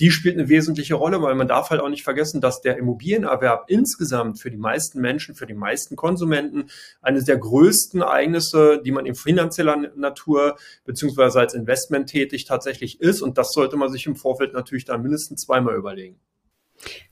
die 0.00 0.10
spielt 0.10 0.36
eine 0.36 0.48
wesentliche 0.48 0.94
Rolle, 0.94 1.22
weil 1.22 1.34
man 1.34 1.48
darf 1.48 1.70
halt 1.70 1.80
auch 1.80 1.88
nicht 1.88 2.02
vergessen, 2.02 2.40
dass 2.40 2.60
der 2.60 2.76
Immobilienerwerb 2.78 3.66
insgesamt 3.68 4.40
für 4.40 4.50
die 4.50 4.56
meisten 4.56 5.00
Menschen, 5.00 5.34
für 5.34 5.46
die 5.46 5.54
meisten 5.54 5.94
Konsumenten 5.94 6.66
eines 7.00 7.24
der 7.24 7.38
größten 7.38 8.00
Ereignisse, 8.00 8.82
die 8.84 8.90
man 8.90 9.06
in 9.06 9.14
finanzieller 9.14 9.76
Natur 9.94 10.56
beziehungsweise 10.84 11.38
als 11.40 11.54
Investment 11.54 12.08
tätig 12.08 12.44
tatsächlich 12.44 13.00
ist. 13.00 13.22
Und 13.22 13.38
das 13.38 13.52
sollte 13.52 13.76
man 13.76 13.90
sich 13.90 14.06
im 14.06 14.16
Vorfeld 14.16 14.52
natürlich 14.52 14.84
dann 14.84 15.02
mindestens 15.02 15.42
zweimal 15.42 15.76
überlegen. 15.76 16.18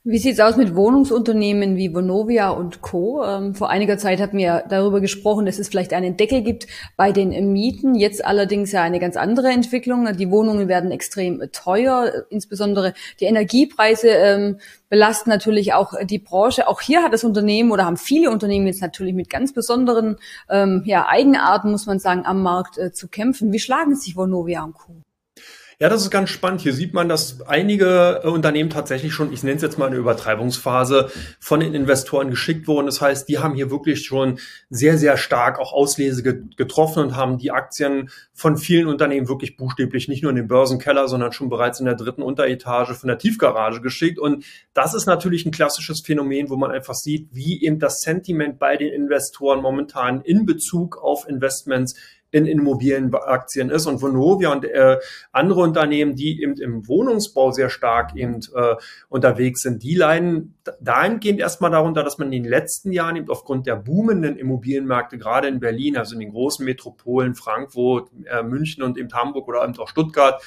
Wie 0.05 0.17
sieht's 0.17 0.41
aus 0.41 0.57
mit 0.57 0.75
Wohnungsunternehmen 0.75 1.77
wie 1.77 1.93
Vonovia 1.93 2.49
und 2.49 2.81
Co? 2.81 3.23
Ähm, 3.23 3.55
vor 3.55 3.69
einiger 3.69 3.97
Zeit 3.97 4.19
hatten 4.19 4.37
wir 4.37 4.65
darüber 4.67 4.99
gesprochen, 4.99 5.45
dass 5.45 5.59
es 5.59 5.69
vielleicht 5.69 5.93
einen 5.93 6.17
Deckel 6.17 6.41
gibt 6.41 6.67
bei 6.97 7.13
den 7.13 7.53
Mieten. 7.53 7.95
Jetzt 7.95 8.25
allerdings 8.25 8.73
ja 8.73 8.83
eine 8.83 8.99
ganz 8.99 9.15
andere 9.15 9.47
Entwicklung. 9.49 10.11
Die 10.17 10.29
Wohnungen 10.29 10.67
werden 10.67 10.91
extrem 10.91 11.41
teuer, 11.53 12.25
insbesondere 12.29 12.93
die 13.21 13.25
Energiepreise 13.25 14.09
ähm, 14.09 14.59
belasten 14.89 15.29
natürlich 15.29 15.73
auch 15.73 15.93
die 16.03 16.19
Branche. 16.19 16.67
Auch 16.67 16.81
hier 16.81 17.01
hat 17.01 17.13
das 17.13 17.23
Unternehmen 17.23 17.71
oder 17.71 17.85
haben 17.85 17.95
viele 17.95 18.29
Unternehmen 18.29 18.67
jetzt 18.67 18.81
natürlich 18.81 19.13
mit 19.13 19.29
ganz 19.29 19.53
besonderen 19.53 20.17
ähm, 20.49 20.83
ja, 20.85 21.07
Eigenarten, 21.07 21.71
muss 21.71 21.85
man 21.85 21.99
sagen, 21.99 22.25
am 22.25 22.43
Markt 22.43 22.77
äh, 22.77 22.91
zu 22.91 23.07
kämpfen. 23.07 23.53
Wie 23.53 23.59
schlagen 23.59 23.95
sich 23.95 24.17
Vonovia 24.17 24.65
und 24.65 24.73
Co? 24.73 24.93
Ja, 25.79 25.89
das 25.89 26.01
ist 26.01 26.11
ganz 26.11 26.29
spannend. 26.29 26.61
Hier 26.61 26.73
sieht 26.73 26.93
man, 26.93 27.09
dass 27.09 27.41
einige 27.41 28.21
äh, 28.23 28.27
Unternehmen 28.27 28.69
tatsächlich 28.69 29.13
schon, 29.13 29.33
ich 29.33 29.43
nenne 29.43 29.55
es 29.55 29.61
jetzt 29.61 29.77
mal 29.77 29.87
eine 29.87 29.95
Übertreibungsphase, 29.95 31.09
von 31.39 31.59
den 31.59 31.73
Investoren 31.73 32.29
geschickt 32.29 32.67
wurden. 32.67 32.85
Das 32.85 33.01
heißt, 33.01 33.27
die 33.27 33.39
haben 33.39 33.55
hier 33.55 33.71
wirklich 33.71 34.05
schon 34.05 34.39
sehr, 34.69 34.97
sehr 34.97 35.17
stark 35.17 35.59
auch 35.59 35.73
Auslese 35.73 36.23
getroffen 36.23 37.03
und 37.03 37.15
haben 37.15 37.37
die 37.37 37.51
Aktien 37.51 38.09
von 38.33 38.57
vielen 38.57 38.87
Unternehmen 38.87 39.27
wirklich 39.27 39.57
buchstäblich 39.57 40.07
nicht 40.07 40.23
nur 40.23 40.29
in 40.29 40.35
den 40.35 40.47
Börsenkeller, 40.47 41.07
sondern 41.07 41.31
schon 41.31 41.49
bereits 41.49 41.79
in 41.79 41.85
der 41.85 41.95
dritten 41.95 42.21
Unteretage 42.21 42.93
von 42.93 43.07
der 43.07 43.17
Tiefgarage 43.17 43.81
geschickt. 43.81 44.19
Und 44.19 44.45
das 44.73 44.93
ist 44.93 45.05
natürlich 45.05 45.45
ein 45.45 45.51
klassisches 45.51 46.01
Phänomen, 46.01 46.49
wo 46.49 46.55
man 46.55 46.71
einfach 46.71 46.95
sieht, 46.95 47.29
wie 47.31 47.63
eben 47.63 47.79
das 47.79 48.01
Sentiment 48.01 48.59
bei 48.59 48.77
den 48.77 48.93
Investoren 48.93 49.61
momentan 49.61 50.21
in 50.21 50.45
Bezug 50.45 50.97
auf 50.97 51.27
Investments 51.27 51.95
in 52.33 52.47
Immobilienaktien 52.47 53.69
ist. 53.69 53.85
Und 53.85 54.01
Vonovia 54.01 54.51
und 54.51 54.65
äh, 54.65 54.97
andere 55.31 55.61
Unternehmen, 55.61 56.15
die 56.15 56.41
eben 56.41 56.55
im 56.55 56.87
Wohnungsbau 56.87 57.51
sehr 57.51 57.69
stark 57.69 58.15
eben 58.15 58.39
äh, 58.55 58.75
unterwegs 59.07 59.61
sind, 59.61 59.83
die 59.83 59.95
leiden 59.95 60.55
dahingehend 60.81 61.39
erstmal 61.39 61.69
darunter, 61.69 62.03
dass 62.03 62.17
man 62.17 62.33
in 62.33 62.43
den 62.43 62.49
letzten 62.49 62.91
Jahren 62.91 63.15
eben 63.15 63.29
aufgrund 63.29 63.67
der 63.67 63.75
boomenden 63.75 64.35
Immobilienmärkte, 64.35 65.19
gerade 65.19 65.47
in 65.47 65.59
Berlin, 65.59 65.95
also 65.95 66.15
in 66.15 66.21
den 66.21 66.31
großen 66.31 66.65
Metropolen 66.65 67.35
Frankfurt, 67.35 68.09
äh, 68.25 68.41
München 68.41 68.83
und 68.83 68.97
eben 68.97 69.13
Hamburg 69.13 69.47
oder 69.47 69.63
eben 69.63 69.77
auch 69.77 69.87
Stuttgart, 69.87 70.41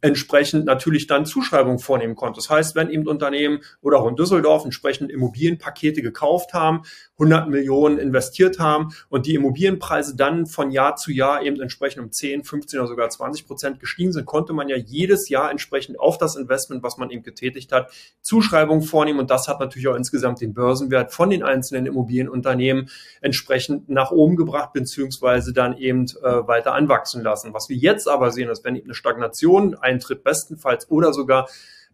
entsprechend 0.00 0.64
natürlich 0.64 1.06
dann 1.06 1.26
Zuschreibungen 1.26 1.78
vornehmen 1.78 2.14
konnte. 2.14 2.38
Das 2.38 2.48
heißt, 2.48 2.74
wenn 2.74 2.90
eben 2.90 3.06
Unternehmen 3.06 3.60
oder 3.82 3.98
auch 3.98 4.08
in 4.08 4.16
Düsseldorf 4.16 4.64
entsprechend 4.64 5.10
Immobilienpakete 5.10 6.02
gekauft 6.02 6.54
haben, 6.54 6.82
100 7.18 7.48
Millionen 7.48 7.98
investiert 7.98 8.58
haben 8.58 8.94
und 9.10 9.26
die 9.26 9.34
Immobilienpreise 9.34 10.16
dann 10.16 10.46
von 10.46 10.70
Jahr 10.70 10.96
zu 10.96 11.12
Jahr 11.12 11.42
eben 11.42 11.60
entsprechend 11.60 12.02
um 12.02 12.10
10, 12.10 12.44
15 12.44 12.80
oder 12.80 12.88
sogar 12.88 13.10
20 13.10 13.46
Prozent 13.46 13.80
gestiegen 13.80 14.12
sind, 14.12 14.24
konnte 14.24 14.54
man 14.54 14.68
ja 14.68 14.76
jedes 14.76 15.28
Jahr 15.28 15.50
entsprechend 15.50 16.00
auf 16.00 16.16
das 16.16 16.36
Investment, 16.36 16.82
was 16.82 16.96
man 16.96 17.10
eben 17.10 17.22
getätigt 17.22 17.72
hat, 17.72 17.90
Zuschreibungen 18.22 18.82
vornehmen 18.82 19.20
und 19.20 19.30
das 19.30 19.48
hat 19.48 19.60
natürlich 19.60 19.88
auch 19.88 19.96
insgesamt 19.96 20.40
den 20.40 20.54
Börsenwert 20.54 21.12
von 21.12 21.28
den 21.28 21.42
einzelnen 21.42 21.84
Immobilienunternehmen 21.84 22.88
entsprechend 23.20 23.90
nach 23.90 24.10
oben 24.10 24.36
gebracht 24.36 24.72
beziehungsweise 24.72 25.52
dann 25.52 25.76
eben 25.76 26.06
äh, 26.22 26.46
weiter 26.48 26.72
anwachsen 26.72 27.22
lassen. 27.22 27.52
Was 27.52 27.68
wir 27.68 27.76
jetzt 27.76 28.08
aber 28.08 28.30
sehen, 28.30 28.48
ist, 28.48 28.64
wenn 28.64 28.76
eben 28.76 28.86
eine 28.86 28.94
Stagnation 28.94 29.74
eintritt, 29.90 30.24
bestenfalls 30.24 30.90
oder 30.90 31.12
sogar 31.12 31.48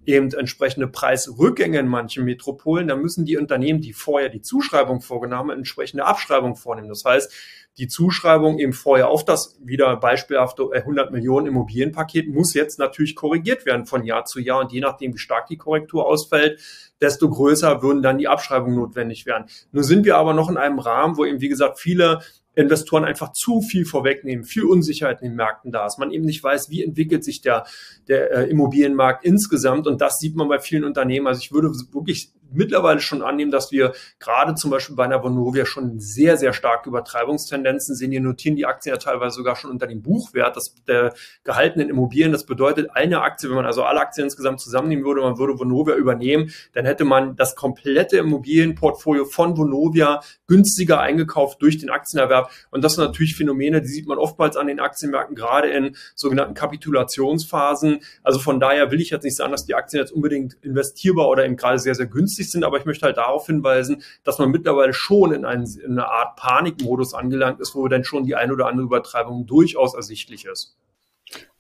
eben 0.07 0.33
entsprechende 0.33 0.87
Preisrückgänge 0.87 1.81
in 1.81 1.89
manchen 1.89 2.25
Metropolen, 2.25 2.89
dann 2.89 3.03
müssen 3.03 3.25
die 3.25 3.37
Unternehmen, 3.37 3.81
die 3.81 3.93
vorher 3.93 4.29
die 4.29 4.41
Zuschreibung 4.41 5.01
vorgenommen 5.01 5.51
haben, 5.51 5.59
entsprechende 5.59 6.05
Abschreibung 6.05 6.55
vornehmen. 6.55 6.89
Das 6.89 7.05
heißt, 7.05 7.33
die 7.79 7.89
Zuschreibung 7.89 8.59
eben 8.59 8.73
vorher 8.73 9.09
auf 9.09 9.25
das 9.25 9.59
wieder 9.63 9.97
beispielhafte 9.97 10.71
100 10.73 11.13
Millionen 11.13 11.49
Immobilienpaket 11.49 12.29
muss 12.29 12.55
jetzt 12.55 12.79
natürlich 12.79 13.17
korrigiert 13.17 13.67
werden 13.67 13.85
von 13.85 14.05
Jahr 14.05 14.25
zu 14.25 14.41
Jahr 14.41 14.61
und 14.61 14.73
je 14.73 14.81
nachdem, 14.81 15.13
wie 15.13 15.19
stark 15.19 15.47
die 15.49 15.59
Korrektur 15.59 16.07
ausfällt, 16.07 16.61
desto 17.03 17.29
größer 17.29 17.83
würden 17.83 18.03
dann 18.03 18.17
die 18.17 18.29
Abschreibungen 18.29 18.77
notwendig 18.77 19.27
werden. 19.27 19.47
Nun 19.73 19.83
sind 19.83 20.07
wir 20.07 20.17
aber 20.17 20.33
noch 20.33 20.49
in 20.49 20.57
einem 20.57 20.79
Rahmen, 20.79 21.19
wo 21.19 21.27
eben, 21.27 21.43
wie 21.43 21.51
gesagt, 21.51 21.79
viele 21.79 22.21
Investoren 22.57 23.05
einfach 23.05 23.33
zu 23.33 23.61
viel 23.61 23.85
vorwegnehmen, 23.85 24.45
viel 24.45 24.65
Unsicherheit 24.65 25.21
in 25.21 25.29
den 25.29 25.37
Märkten 25.37 25.73
da 25.73 25.87
ist. 25.87 25.99
Man 25.99 26.11
eben 26.11 26.25
nicht 26.25 26.43
weiß, 26.43 26.71
wie 26.71 26.83
entwickelt 26.83 27.23
sich 27.23 27.43
der, 27.43 27.67
der 28.09 28.31
äh, 28.33 28.51
Immobilienmarkt 28.51 29.25
insgesamt. 29.25 29.87
Und 29.87 30.01
das 30.01 30.19
sieht 30.19 30.37
man 30.37 30.49
bei 30.49 30.59
vielen 30.59 30.85
Unternehmen. 30.85 31.27
Also 31.27 31.41
ich 31.41 31.53
würde 31.53 31.69
wirklich 31.93 32.33
mittlerweile 32.53 33.01
schon 33.01 33.23
annehmen, 33.23 33.51
dass 33.51 33.73
wir 33.73 33.93
gerade 34.19 34.55
zum 34.55 34.71
Beispiel 34.71 34.97
bei 34.97 35.05
einer 35.05 35.23
Vonovia 35.23 35.67
schon 35.67 35.99
sehr, 35.99 36.37
sehr 36.37 36.53
starke 36.53 36.89
Übertreibungstendenzen 36.89 37.95
sehen. 37.95 38.11
Hier 38.11 38.21
notieren 38.21 38.57
die 38.57 38.67
Aktien 38.67 38.95
ja 38.95 38.99
teilweise 38.99 39.37
sogar 39.37 39.57
schon 39.57 39.71
unter 39.71 39.87
dem 39.87 40.03
Buchwert 40.03 40.57
das, 40.57 40.75
der 40.87 41.15
gehaltenen 41.45 41.89
Immobilien. 41.89 42.33
Das 42.33 42.47
bedeutet, 42.47 42.91
eine 42.95 43.23
Aktie, 43.23 43.49
wenn 43.49 43.57
man 43.57 43.67
also 43.67 43.83
alle 43.85 44.01
Aktien 44.01 44.25
insgesamt 44.25 44.61
zusammennehmen 44.61 45.05
würde, 45.05 45.21
man 45.21 45.39
würde 45.39 45.59
Vonovia 45.59 45.95
übernehmen, 45.97 46.51
dann 46.73 46.87
hätte 46.87 47.05
man 47.05 47.37
das 47.37 47.57
komplette 47.57 48.19
Immobilienportfolio 48.19 49.25
von 49.25 49.57
Vonovia 49.57 50.21
günstiger 50.47 51.01
eingekauft 51.01 51.61
durch 51.63 51.79
den 51.79 51.91
Aktienerwerb. 51.91 52.51
Und 52.71 52.83
das 52.83 52.95
sind 52.95 53.05
natürlich 53.05 53.37
Phänomene, 53.37 53.83
die 53.83 53.89
sieht 53.89 54.07
man 54.07 54.19
oftmals 54.19 54.57
an 54.57 54.67
den 54.67 54.81
Aktienmärkten, 54.81 55.35
gerade 55.35 55.69
in 55.69 55.97
sogenannten 56.15 56.55
Kapitulationsphasen. 56.55 58.01
Also 58.23 58.39
von 58.39 58.61
daher 58.61 58.91
will 58.91 59.01
ich 59.01 59.11
jetzt 59.11 59.25
nicht 59.25 59.37
sagen, 59.37 59.53
dass 59.53 59.67
die 59.67 59.75
Aktien 59.75 60.01
jetzt 60.01 60.13
unbedingt 60.13 60.55
investierbar 60.63 61.29
oder 61.29 61.45
eben 61.45 61.57
gerade 61.57 61.79
sehr, 61.79 61.95
sehr 61.95 62.07
günstig 62.07 62.36
günstig 62.37 62.51
sind, 62.51 62.65
aber 62.65 62.79
ich 62.79 62.85
möchte 62.85 63.07
halt 63.07 63.17
darauf 63.17 63.47
hinweisen, 63.47 64.03
dass 64.25 64.39
man 64.39 64.51
mittlerweile 64.51 64.93
schon 64.93 65.33
in, 65.33 65.45
einen, 65.45 65.67
in 65.81 65.93
eine 65.93 66.09
Art 66.09 66.37
Panikmodus 66.37 67.15
angelangt 67.15 67.61
ist, 67.61 67.75
wo 67.75 67.89
dann 67.89 68.05
schon 68.05 68.25
die 68.25 68.35
ein 68.35 68.53
oder 68.53 68.67
andere 68.67 68.87
Übertreibung 68.87 69.47
durchaus 69.47 69.95
ersichtlich 69.95 70.45
ist. 70.45 70.77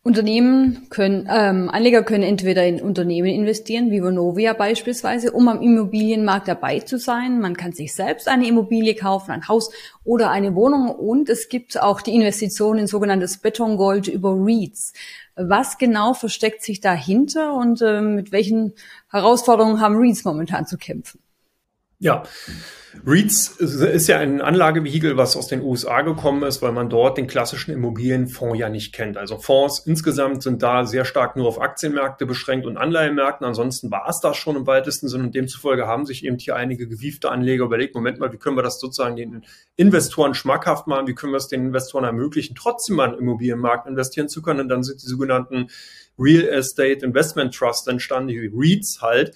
Unternehmen 0.03 0.87
können, 0.89 1.29
ähm, 1.29 1.69
Anleger 1.69 2.05
können 2.05 2.23
entweder 2.23 2.65
in 2.65 2.81
Unternehmen 2.81 3.27
investieren, 3.27 3.91
wie 3.91 4.01
Vonovia 4.01 4.53
beispielsweise, 4.53 5.33
um 5.33 5.49
am 5.49 5.61
Immobilienmarkt 5.61 6.47
dabei 6.47 6.79
zu 6.79 6.97
sein. 6.97 7.41
Man 7.41 7.57
kann 7.57 7.73
sich 7.73 7.93
selbst 7.93 8.29
eine 8.29 8.47
Immobilie 8.47 8.95
kaufen, 8.95 9.33
ein 9.33 9.49
Haus 9.49 9.73
oder 10.05 10.31
eine 10.31 10.55
Wohnung 10.55 10.91
und 10.91 11.29
es 11.29 11.49
gibt 11.49 11.83
auch 11.83 12.01
die 12.01 12.15
Investition 12.15 12.79
in 12.79 12.87
sogenanntes 12.87 13.39
Betongold 13.39 14.07
über 14.07 14.37
REITs. 14.39 14.93
Was 15.35 15.77
genau 15.77 16.15
versteckt 16.15 16.63
sich 16.63 16.81
dahinter 16.81 17.55
und 17.55 17.83
äh, 17.83 18.01
mit 18.01 18.31
welchen 18.31 18.75
Herausforderungen 19.17 19.81
haben 19.81 19.97
REITs 19.97 20.25
momentan 20.25 20.67
zu 20.67 20.77
kämpfen? 20.79 21.21
Ja, 21.99 22.25
REITs 23.07 23.49
ist 23.59 24.07
ja 24.07 24.19
ein 24.19 24.43
Anlagevehikel, 24.43 25.17
was 25.17 25.35
aus 25.35 25.47
den 25.47 25.63
USA 25.63 26.03
gekommen 26.03 26.43
ist, 26.43 26.61
weil 26.61 26.73
man 26.73 26.91
dort 26.91 27.17
den 27.17 27.27
klassischen 27.27 27.73
Immobilienfonds 27.73 28.59
ja 28.59 28.69
nicht 28.69 28.95
kennt. 28.95 29.17
Also 29.17 29.39
Fonds 29.39 29.79
insgesamt 29.87 30.43
sind 30.43 30.63
da 30.63 30.85
sehr 30.85 31.07
stark 31.07 31.37
nur 31.37 31.49
auf 31.49 31.59
Aktienmärkte 31.61 32.27
beschränkt 32.27 32.67
und 32.67 32.77
Anleihenmärkten. 32.77 33.47
Ansonsten 33.47 33.91
war 33.91 34.07
es 34.11 34.21
das 34.21 34.37
schon 34.37 34.57
im 34.57 34.67
weitesten 34.67 35.09
Sinne 35.09 35.25
und 35.25 35.35
demzufolge 35.35 35.87
haben 35.87 36.05
sich 36.05 36.25
eben 36.25 36.39
hier 36.39 36.57
einige 36.57 36.87
gewiefte 36.87 37.31
Anleger 37.31 37.65
überlegt, 37.65 37.95
Moment 37.95 38.19
mal, 38.19 38.31
wie 38.31 38.39
können 38.39 38.57
wir 38.59 38.63
das 38.63 38.79
sozusagen 38.79 39.17
den 39.17 39.47
Investoren 39.77 40.35
schmackhaft 40.35 40.87
machen? 40.87 41.07
Wie 41.07 41.15
können 41.15 41.33
wir 41.33 41.39
es 41.39 41.49
den 41.49 41.67
Investoren 41.67 42.05
ermöglichen, 42.05 42.55
trotzdem 42.55 43.01
im 43.01 43.15
Immobilienmarkt 43.15 43.87
investieren 43.87 44.29
zu 44.29 44.43
können? 44.43 44.61
Und 44.61 44.69
dann 44.69 44.83
sind 44.83 45.03
die 45.03 45.07
sogenannten 45.07 45.69
Real 46.19 46.47
Estate 46.49 47.05
Investment 47.05 47.55
Trust 47.55 47.89
entstanden, 47.89 48.29
die 48.29 48.51
REITs 48.53 49.01
halt. 49.01 49.35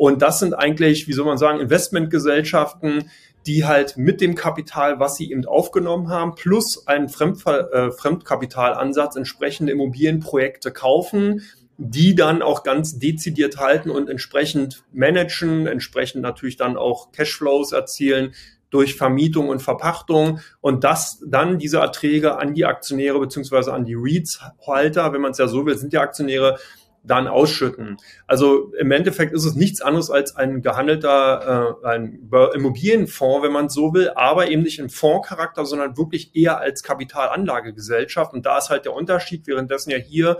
Und 0.00 0.22
das 0.22 0.38
sind 0.38 0.54
eigentlich, 0.54 1.08
wie 1.08 1.12
soll 1.12 1.26
man 1.26 1.36
sagen, 1.36 1.60
Investmentgesellschaften, 1.60 3.10
die 3.46 3.66
halt 3.66 3.98
mit 3.98 4.22
dem 4.22 4.34
Kapital, 4.34 4.98
was 4.98 5.16
sie 5.16 5.30
eben 5.30 5.44
aufgenommen 5.44 6.08
haben, 6.08 6.34
plus 6.36 6.86
einen 6.86 7.10
Fremdver 7.10 7.70
äh, 7.70 7.92
Fremdkapitalansatz 7.92 9.16
entsprechende 9.16 9.72
Immobilienprojekte 9.72 10.72
kaufen, 10.72 11.42
die 11.76 12.14
dann 12.14 12.40
auch 12.40 12.62
ganz 12.62 12.98
dezidiert 12.98 13.58
halten 13.58 13.90
und 13.90 14.08
entsprechend 14.08 14.84
managen, 14.90 15.66
entsprechend 15.66 16.22
natürlich 16.22 16.56
dann 16.56 16.78
auch 16.78 17.12
Cashflows 17.12 17.72
erzielen 17.72 18.32
durch 18.70 18.94
Vermietung 18.94 19.50
und 19.50 19.60
Verpachtung. 19.60 20.40
Und 20.62 20.82
das 20.82 21.22
dann 21.26 21.58
diese 21.58 21.76
Erträge 21.76 22.38
an 22.38 22.54
die 22.54 22.64
Aktionäre 22.64 23.20
beziehungsweise 23.20 23.74
an 23.74 23.84
die 23.84 23.96
REITs-Halter, 23.98 25.12
wenn 25.12 25.20
man 25.20 25.32
es 25.32 25.38
ja 25.38 25.46
so 25.46 25.66
will, 25.66 25.76
sind 25.76 25.92
ja 25.92 26.00
Aktionäre, 26.00 26.58
dann 27.02 27.28
ausschütten. 27.28 27.96
Also 28.26 28.72
im 28.78 28.90
Endeffekt 28.90 29.32
ist 29.32 29.44
es 29.44 29.54
nichts 29.54 29.80
anderes 29.80 30.10
als 30.10 30.36
ein 30.36 30.62
gehandelter 30.62 31.78
äh, 31.82 31.86
ein 31.86 32.30
Immobilienfonds, 32.54 33.44
wenn 33.44 33.52
man 33.52 33.68
so 33.68 33.94
will, 33.94 34.10
aber 34.14 34.48
eben 34.50 34.62
nicht 34.62 34.78
im 34.78 34.90
Fondscharakter, 34.90 35.64
sondern 35.64 35.96
wirklich 35.96 36.36
eher 36.36 36.58
als 36.58 36.82
Kapitalanlagegesellschaft. 36.82 38.34
Und 38.34 38.44
da 38.44 38.58
ist 38.58 38.70
halt 38.70 38.84
der 38.84 38.94
Unterschied, 38.94 39.46
währenddessen 39.46 39.90
ja 39.90 39.98
hier 39.98 40.36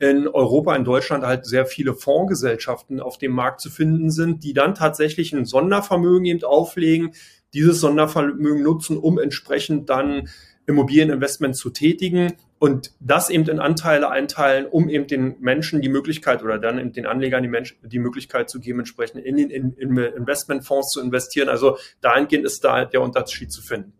in 0.00 0.26
Europa, 0.26 0.74
in 0.74 0.84
Deutschland 0.84 1.24
halt 1.24 1.46
sehr 1.46 1.66
viele 1.66 1.94
Fondsgesellschaften 1.94 3.00
auf 3.00 3.18
dem 3.18 3.32
Markt 3.32 3.60
zu 3.60 3.70
finden 3.70 4.10
sind, 4.10 4.42
die 4.42 4.54
dann 4.54 4.74
tatsächlich 4.74 5.32
ein 5.32 5.44
Sondervermögen 5.44 6.24
eben 6.24 6.42
auflegen, 6.42 7.12
dieses 7.52 7.80
Sondervermögen 7.80 8.62
nutzen, 8.62 8.96
um 8.96 9.18
entsprechend 9.18 9.90
dann 9.90 10.28
Immobilieninvestment 10.66 11.56
zu 11.56 11.70
tätigen 11.70 12.32
und 12.60 12.92
das 13.00 13.30
eben 13.30 13.48
in 13.48 13.58
Anteile 13.58 14.10
einteilen, 14.10 14.66
um 14.66 14.90
eben 14.90 15.06
den 15.06 15.36
Menschen 15.40 15.80
die 15.80 15.88
Möglichkeit 15.88 16.42
oder 16.44 16.58
dann 16.58 16.78
eben 16.78 16.92
den 16.92 17.06
Anlegern 17.06 17.42
die, 17.42 17.48
Menschen, 17.48 17.78
die 17.82 17.98
Möglichkeit 17.98 18.50
zu 18.50 18.60
geben, 18.60 18.80
entsprechend 18.80 19.24
in 19.24 19.36
den 19.38 19.48
in, 19.48 19.72
in 19.72 19.96
Investmentfonds 19.96 20.90
zu 20.90 21.00
investieren. 21.00 21.48
Also 21.48 21.78
dahingehend 22.02 22.44
ist 22.44 22.62
da 22.62 22.84
der 22.84 23.00
Unterschied 23.00 23.50
zu 23.50 23.62
finden. 23.62 23.94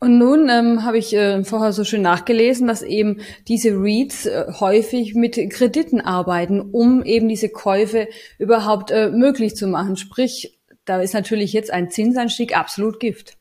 Und 0.00 0.18
nun 0.18 0.48
ähm, 0.48 0.84
habe 0.84 0.98
ich 0.98 1.14
äh, 1.14 1.44
vorher 1.44 1.72
so 1.72 1.84
schön 1.84 2.02
nachgelesen, 2.02 2.66
dass 2.66 2.82
eben 2.82 3.20
diese 3.46 3.70
REITs 3.70 4.26
äh, 4.26 4.46
häufig 4.58 5.14
mit 5.14 5.36
Krediten 5.50 6.00
arbeiten, 6.00 6.60
um 6.60 7.04
eben 7.04 7.28
diese 7.28 7.48
Käufe 7.48 8.08
überhaupt 8.40 8.90
äh, 8.90 9.10
möglich 9.10 9.54
zu 9.54 9.68
machen. 9.68 9.96
Sprich, 9.96 10.58
da 10.84 11.00
ist 11.00 11.14
natürlich 11.14 11.52
jetzt 11.52 11.72
ein 11.72 11.90
Zinsanstieg 11.90 12.56
absolut 12.56 12.98
Gift. 12.98 13.36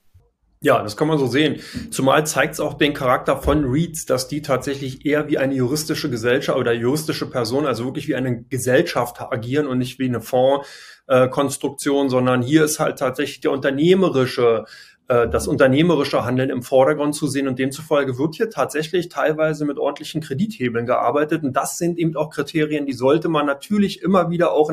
Ja, 0.64 0.84
das 0.84 0.96
kann 0.96 1.08
man 1.08 1.18
so 1.18 1.26
sehen. 1.26 1.60
Zumal 1.90 2.28
zeigt 2.28 2.54
es 2.54 2.60
auch 2.60 2.76
den 2.76 2.94
Charakter 2.94 3.36
von 3.36 3.66
REITs, 3.66 4.06
dass 4.06 4.28
die 4.28 4.44
tatsächlich 4.44 5.08
eher 5.08 5.28
wie 5.28 5.40
eine 5.40 5.56
juristische 5.56 6.08
Gesellschaft 6.12 6.56
oder 6.56 6.72
juristische 6.72 7.28
Person, 7.28 7.66
also 7.66 7.86
wirklich 7.86 8.08
wie 8.08 8.14
eine 8.14 8.44
Gesellschaft 8.44 9.22
agieren 9.22 9.66
und 9.66 9.80
nicht 9.80 9.98
wie 9.98 10.06
eine 10.06 10.22
Fondskonstruktion, 10.22 12.10
sondern 12.10 12.44
hier 12.44 12.64
ist 12.64 12.80
halt 12.80 13.00
tatsächlich 13.00 13.42
der 13.42 13.50
unternehmerische 13.50 14.66
äh, 15.08 15.28
das 15.28 15.48
unternehmerische 15.48 16.24
Handeln 16.26 16.50
im 16.50 16.62
Vordergrund 16.62 17.16
zu 17.16 17.28
sehen 17.28 17.48
und 17.48 17.60
demzufolge 17.60 18.18
wird 18.18 18.36
hier 18.36 18.50
tatsächlich 18.50 19.10
teilweise 19.10 19.66
mit 19.66 19.78
ordentlichen 19.78 20.22
Kredithebeln 20.22 20.86
gearbeitet 20.86 21.44
und 21.44 21.54
das 21.54 21.78
sind 21.78 21.98
eben 21.98 22.16
auch 22.16 22.30
Kriterien, 22.30 22.86
die 22.86 22.94
sollte 22.94 23.28
man 23.28 23.46
natürlich 23.46 24.04
immer 24.04 24.30
wieder 24.30 24.54
auch 24.54 24.72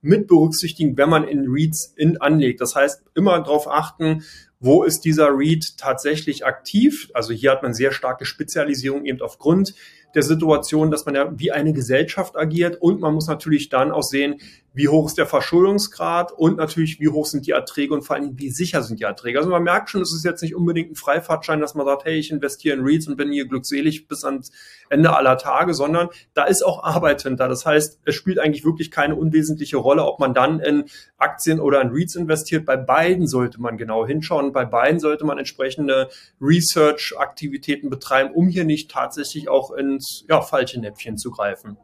mit 0.00 0.26
berücksichtigen, 0.26 0.96
wenn 0.96 1.10
man 1.10 1.24
in 1.24 1.44
REITs 1.46 1.92
in, 1.94 2.20
anlegt. 2.20 2.62
Das 2.62 2.74
heißt, 2.74 3.04
immer 3.14 3.38
darauf 3.38 3.68
achten, 3.68 4.24
wo 4.66 4.82
ist 4.82 5.06
dieser 5.06 5.28
Read 5.28 5.78
tatsächlich 5.78 6.44
aktiv? 6.44 7.08
Also 7.14 7.32
hier 7.32 7.52
hat 7.52 7.62
man 7.62 7.72
sehr 7.72 7.92
starke 7.92 8.26
Spezialisierung 8.26 9.06
eben 9.06 9.22
aufgrund 9.22 9.74
der 10.14 10.22
Situation, 10.22 10.90
dass 10.90 11.06
man 11.06 11.14
ja 11.14 11.32
wie 11.38 11.52
eine 11.52 11.72
Gesellschaft 11.72 12.36
agiert 12.36 12.76
und 12.80 13.00
man 13.00 13.14
muss 13.14 13.28
natürlich 13.28 13.68
dann 13.68 13.92
auch 13.92 14.02
sehen, 14.02 14.40
wie 14.76 14.88
hoch 14.88 15.06
ist 15.06 15.16
der 15.16 15.26
Verschuldungsgrad 15.26 16.32
und 16.32 16.58
natürlich, 16.58 17.00
wie 17.00 17.08
hoch 17.08 17.24
sind 17.24 17.46
die 17.46 17.52
Erträge 17.52 17.94
und 17.94 18.02
vor 18.02 18.14
allen 18.14 18.24
Dingen, 18.26 18.38
wie 18.38 18.50
sicher 18.50 18.82
sind 18.82 19.00
die 19.00 19.04
Erträge. 19.04 19.38
Also 19.38 19.50
man 19.50 19.62
merkt 19.62 19.88
schon, 19.88 20.02
es 20.02 20.12
ist 20.12 20.22
jetzt 20.22 20.42
nicht 20.42 20.54
unbedingt 20.54 20.90
ein 20.90 20.96
Freifahrtschein, 20.96 21.60
dass 21.60 21.74
man 21.74 21.86
sagt, 21.86 22.04
hey, 22.04 22.18
ich 22.18 22.30
investiere 22.30 22.76
in 22.76 22.84
REITs 22.84 23.08
und 23.08 23.16
bin 23.16 23.32
hier 23.32 23.48
glückselig 23.48 24.06
bis 24.06 24.22
ans 24.22 24.52
Ende 24.90 25.16
aller 25.16 25.38
Tage, 25.38 25.72
sondern 25.72 26.10
da 26.34 26.44
ist 26.44 26.62
auch 26.62 26.84
Arbeit 26.84 27.22
hinter. 27.22 27.48
Das 27.48 27.64
heißt, 27.64 28.00
es 28.04 28.14
spielt 28.14 28.38
eigentlich 28.38 28.66
wirklich 28.66 28.90
keine 28.90 29.16
unwesentliche 29.16 29.78
Rolle, 29.78 30.04
ob 30.04 30.20
man 30.20 30.34
dann 30.34 30.60
in 30.60 30.84
Aktien 31.16 31.58
oder 31.58 31.80
in 31.80 31.88
REITs 31.88 32.14
investiert. 32.14 32.66
Bei 32.66 32.76
beiden 32.76 33.26
sollte 33.26 33.58
man 33.58 33.78
genau 33.78 34.06
hinschauen. 34.06 34.52
Bei 34.52 34.66
beiden 34.66 35.00
sollte 35.00 35.24
man 35.24 35.38
entsprechende 35.38 36.10
Research-Aktivitäten 36.38 37.88
betreiben, 37.88 38.34
um 38.34 38.48
hier 38.48 38.64
nicht 38.64 38.90
tatsächlich 38.90 39.48
auch 39.48 39.70
ins 39.70 40.26
ja, 40.28 40.42
falsche 40.42 40.78
Näpfchen 40.78 41.16
zu 41.16 41.30
greifen. 41.30 41.78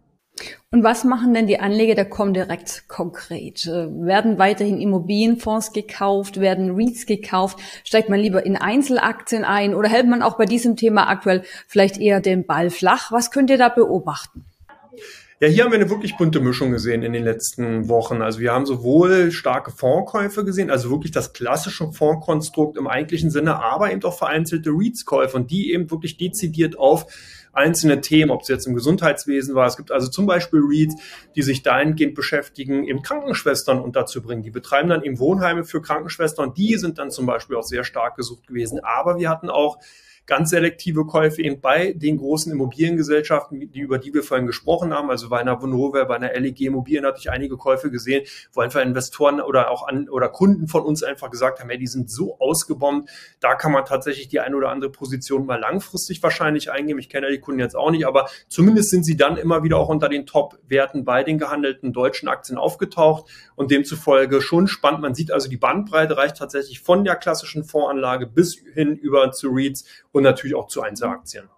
Und 0.70 0.82
was 0.82 1.04
machen 1.04 1.34
denn 1.34 1.46
die 1.46 1.61
Anleger 1.61 1.94
der 1.94 2.08
Comdirect 2.08 2.88
konkret? 2.88 3.66
Äh, 3.66 3.88
werden 3.90 4.38
weiterhin 4.38 4.80
Immobilienfonds 4.80 5.72
gekauft? 5.72 6.40
Werden 6.40 6.75
REITs 6.75 7.06
gekauft? 7.06 7.58
Steigt 7.84 8.08
man 8.08 8.20
lieber 8.20 8.44
in 8.44 8.56
Einzelaktien 8.56 9.44
ein? 9.44 9.75
Oder 9.75 9.88
hält 9.88 10.08
man 10.08 10.22
auch 10.22 10.38
bei 10.38 10.46
diesem 10.46 10.76
Thema 10.76 11.08
aktuell 11.08 11.42
vielleicht 11.66 11.99
eher 11.99 12.20
den 12.20 12.46
Ball 12.46 12.70
flach? 12.70 13.12
Was 13.12 13.30
könnt 13.30 13.50
ihr 13.50 13.58
da 13.58 13.68
beobachten? 13.68 14.44
Ja, 15.42 15.49
hier 15.49 15.64
haben 15.64 15.72
wir 15.72 15.80
eine 15.80 15.90
wirklich 15.90 16.16
bunte 16.16 16.38
Mischung 16.38 16.70
gesehen 16.70 17.02
in 17.02 17.12
den 17.12 17.25
letzten 17.25 17.88
Wochen. 17.88 18.22
Also 18.22 18.38
wir 18.38 18.52
haben 18.52 18.64
sowohl 18.64 19.32
starke 19.32 19.72
Fondskäufe 19.72 20.44
gesehen, 20.44 20.70
also 20.70 20.88
wirklich 20.88 21.11
das 21.11 21.32
klassische 21.32 21.90
Fondskonstrukt 21.90 22.78
im 22.78 22.87
eigentlichen 22.87 23.28
Sinne, 23.28 23.61
aber 23.61 23.90
eben 23.90 24.04
auch 24.04 24.16
vereinzelte 24.16 24.70
REITs-Käufe 24.70 25.37
und 25.37 25.50
die 25.50 25.72
eben 25.72 25.90
wirklich 25.90 26.16
dezidiert 26.16 26.78
auf 26.78 27.06
einzelne 27.52 28.00
Themen, 28.00 28.30
ob 28.30 28.42
es 28.42 28.49
jetzt 28.49 28.66
im 28.66 28.75
Gesundheitswesen 28.75 29.54
war. 29.54 29.66
Es 29.66 29.76
gibt 29.76 29.92
also 29.92 30.09
zum 30.09 30.26
Beispiel 30.26 30.61
REITs, 30.62 30.97
die 31.37 31.42
sich 31.42 31.62
dahingehend 31.62 32.14
beschäftigen, 32.14 32.85
eben 32.85 33.02
Krankenschwestern 33.02 33.80
unterzubringen. 33.80 34.42
Die 34.42 34.50
betreiben 34.50 34.88
dann 34.88 35.02
eben 35.02 35.18
Wohnheime 35.18 35.64
für 35.64 35.82
Krankenschwestern. 35.82 36.54
Die 36.54 36.76
sind 36.76 36.99
dann 36.99 37.11
zum 37.11 37.26
Beispiel 37.26 37.56
auch 37.56 37.64
sehr 37.64 37.85
stark 37.85 38.16
gesucht 38.16 38.47
gewesen. 38.47 38.80
Aber 38.82 39.18
wir 39.18 39.28
hatten 39.28 39.50
auch 39.50 39.78
ganz 40.26 40.50
selektive 40.50 41.05
Käufe 41.07 41.43
eben 41.43 41.61
bei 41.61 41.93
den 41.93 42.17
großen 42.19 42.52
Immobiliengesellschaften, 42.52 43.73
die, 43.73 43.81
über 43.81 43.99
die 43.99 44.14
wir 44.14 44.23
vorhin 44.23 44.47
gesprochen 44.47 44.95
haben, 44.95 45.11
also 45.11 45.29
bei 45.29 45.41
einer 45.41 45.61
Vonovia, 45.61 46.05
bei 46.05 46.17
einer 46.17 46.33
LEG 46.33 46.61
Immobilien 46.62 47.05
hatte 47.05 47.19
ich 47.19 47.31
einige 47.31 47.57
Käufe 47.57 47.91
gesehen, 47.91 48.25
wo 48.52 48.61
einfach 48.61 48.81
Investoren 48.81 49.41
oder 49.41 49.71
auch 49.71 49.87
an, 49.87 50.09
oder 50.09 50.29
Kunden 50.29 50.69
von 50.69 50.83
uns 50.83 51.02
einfach 51.02 51.31
gesagt 51.31 51.61
haben, 51.61 51.69
hey, 51.71 51.79
die 51.79 51.87
sind 51.87 52.11
so 52.11 52.38
ausgebombt, 52.38 53.11
da 53.41 53.55
kann 53.55 53.73
man 53.73 53.85
tatsächlich 53.85 54.29
die 54.29 54.41
eine 54.41 54.57
oder 54.57 54.71
andere 54.71 54.91
Position 54.91 55.47
mal 55.47 55.59
langfristig 55.59 56.23
wahrscheinlich 56.23 56.71
eingeben. 56.71 57.00
Ich 57.00 57.09
kenne 57.09 57.31
die 57.31 57.41
Kunden 57.41 57.61
jetzt 57.61 57.76
auch 57.76 57.91
nicht, 57.91 58.07
aber 58.07 58.29
zumindest 58.49 58.91
sind 58.91 59.05
sie 59.05 59.17
dann 59.17 59.37
immer 59.37 59.64
wieder 59.64 59.79
auch 59.79 59.88
unter 59.88 60.09
den 60.09 60.26
Top-Werten 60.26 61.05
bei 61.05 61.25
den 61.25 61.38
gehandelten 61.38 61.93
deutschen 61.93 62.29
Aktien 62.29 62.59
aufgetaucht 62.59 63.29
und 63.57 63.71
demzufolge 63.71 64.41
schon 64.41 64.69
spannend. 64.69 65.02
Man 65.02 65.14
sieht 65.14 65.33
also, 65.33 65.49
die 65.49 65.57
Bandbreite 65.57 66.17
reicht 66.17 66.37
tatsächlich 66.37 66.81
von 66.81 67.05
der 67.05 67.17
klassischen 67.17 67.64
Fondsanlage 67.64 68.26
bis 68.26 68.57
hin 68.75 68.97
über 68.97 69.33
zu 69.33 69.50
REITs 69.50 69.85
und 70.12 70.23
natürlich 70.23 70.54
auch 70.54 70.69
zu 70.69 70.83
Einzelaktien. 70.83 71.49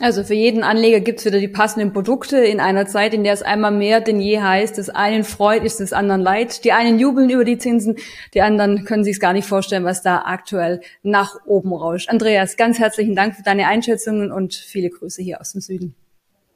Also 0.00 0.24
für 0.24 0.34
jeden 0.34 0.64
Anleger 0.64 0.98
gibt's 0.98 1.24
wieder 1.24 1.38
die 1.38 1.46
passenden 1.46 1.92
Produkte 1.92 2.38
in 2.38 2.58
einer 2.58 2.84
Zeit, 2.86 3.14
in 3.14 3.22
der 3.22 3.32
es 3.32 3.42
einmal 3.42 3.70
mehr 3.70 4.00
denn 4.00 4.18
je 4.20 4.40
heißt, 4.40 4.76
des 4.76 4.90
einen 4.90 5.22
freut, 5.22 5.62
ist 5.62 5.78
des 5.78 5.92
anderen 5.92 6.20
leid. 6.20 6.64
Die 6.64 6.72
einen 6.72 6.98
jubeln 6.98 7.30
über 7.30 7.44
die 7.44 7.58
Zinsen, 7.58 7.96
die 8.34 8.42
anderen 8.42 8.84
können 8.84 9.04
sich 9.04 9.20
gar 9.20 9.32
nicht 9.32 9.46
vorstellen, 9.46 9.84
was 9.84 10.02
da 10.02 10.22
aktuell 10.26 10.80
nach 11.04 11.36
oben 11.46 11.72
rauscht. 11.72 12.08
Andreas, 12.08 12.56
ganz 12.56 12.80
herzlichen 12.80 13.14
Dank 13.14 13.36
für 13.36 13.44
deine 13.44 13.68
Einschätzungen 13.68 14.32
und 14.32 14.54
viele 14.54 14.90
Grüße 14.90 15.22
hier 15.22 15.40
aus 15.40 15.52
dem 15.52 15.60
Süden. 15.60 15.94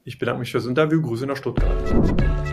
Ich 0.03 0.19
bedanke 0.19 0.41
mich 0.41 0.51
fürs 0.51 0.67
Interview. 0.67 1.01
Grüße 1.01 1.27
nach 1.27 1.37
Stuttgart. 1.37 2.48